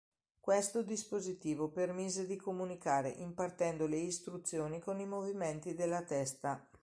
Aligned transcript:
Questo 0.39 0.81
dispositivo 0.81 1.69
permise 1.69 2.25
di 2.25 2.35
comunicare 2.35 3.09
impartendo 3.09 3.85
le 3.85 3.97
istruzioni 3.97 4.79
con 4.79 4.99
i 4.99 5.05
movimenti 5.05 5.75
della 5.75 6.01
testa. 6.01 6.67